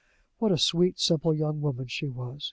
[0.39, 2.39] What a sweet, simple young woman she was!